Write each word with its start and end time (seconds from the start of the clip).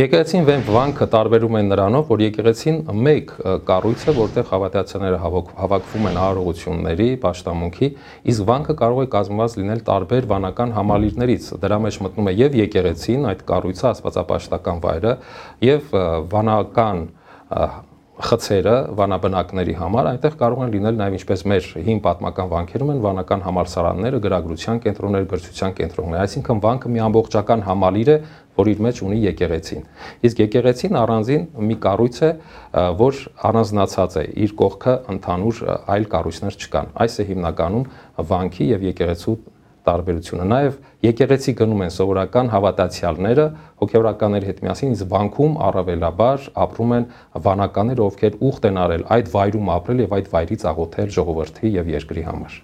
Եկեղեցին 0.00 0.46
վանքը 0.64 1.06
տարբերում 1.12 1.56
են 1.58 1.66
նրանով, 1.74 2.04
որ 2.08 2.22
եկեղեցին 2.24 2.76
մեկ 3.04 3.32
կառույց 3.68 4.04
է, 4.08 4.14
որտեղ 4.16 4.46
հավատացյալները 4.48 5.18
հավաքվում 5.58 6.06
են 6.08 6.20
արարողությունների, 6.22 7.08
աշտամունքի, 7.30 7.90
իսկ 8.32 8.46
վանքը 8.48 8.76
կարող 8.80 9.02
է 9.04 9.10
կազմված 9.16 9.58
լինել 9.60 9.84
տարբեր 9.90 10.30
վանական 10.30 10.72
համալիրներից։ 10.78 11.50
Դրա 11.66 11.80
մեջ 11.84 12.00
մտնում 12.06 12.32
է 12.32 12.34
եւ 12.38 12.58
եկեղեցին, 12.62 13.28
այդ 13.34 13.44
կառույցը, 13.50 13.86
աստվածապաշտական 13.90 14.82
վայրը, 14.88 15.14
եւ 15.68 15.94
վանական 16.32 17.06
խցերը 18.20 18.74
վանաբնակների 18.98 19.74
համար 19.80 20.08
այնտեղ 20.10 20.34
կարող 20.40 20.62
են 20.64 20.72
լինել 20.74 20.96
նաև 21.00 21.16
ինչպես 21.16 21.42
մեր 21.50 21.68
հին 21.86 22.00
պատմական 22.04 22.50
վանքերում 22.50 22.90
են 22.94 23.00
վանական 23.04 23.44
համալսարանները, 23.46 24.20
գրագրության 24.26 24.80
կենտրոններ, 24.84 25.26
գրչության 25.30 25.76
կենտրոններ, 25.80 26.24
այսինքն 26.24 26.62
վանքը 26.64 26.92
մի 26.94 27.02
ամբողջական 27.06 27.64
համալիր 27.68 28.10
է, 28.10 28.16
որ 28.60 28.70
իր 28.74 28.82
մեջ 28.86 29.00
ունի 29.06 29.20
եկեղեցին։ 29.24 29.86
Իսկ 30.28 30.42
եկեղեցին 30.44 30.98
առանձին 31.00 31.46
մի 31.70 31.76
կառույց 31.86 32.18
է, 32.20 32.30
որ 33.00 33.22
առանձնացած 33.50 34.18
է, 34.20 34.24
իր 34.44 34.54
կողքը 34.60 34.96
ընդհանուր 35.14 35.62
այլ 35.96 36.10
կառույցներ 36.16 36.60
չկան։ 36.60 36.92
Այս 37.00 37.16
է 37.20 37.26
հիմնականում 37.30 37.88
վանքի 38.30 38.68
եւ 38.74 38.86
եկեղեցու 38.90 39.36
տարբերությունը։ 39.88 40.46
Նաև 40.50 40.76
եկեղեցի 41.06 41.54
գնում 41.60 41.84
են 41.86 41.94
սովորական 41.96 42.52
հավատացյալները 42.54 43.46
հոգեվորականների 43.80 44.50
հետ 44.50 44.62
միասին, 44.66 44.94
իսկ 44.98 45.10
բանկում 45.14 45.58
առավելաբար 45.70 46.46
ապրում 46.66 46.94
են 46.98 47.08
վանականներ, 47.48 48.04
ովքեր 48.10 48.38
ուխտ 48.50 48.70
են 48.70 48.80
արել 48.84 49.08
այդ 49.16 49.34
վայրում 49.34 49.74
ապրել 49.80 50.04
եւ 50.06 50.16
այդ 50.20 50.32
վայրից 50.36 50.68
աղոթել 50.74 51.12
ժողովրդի 51.20 51.74
եւ 51.80 51.92
երկրի 51.96 52.26
համար։ 52.30 52.62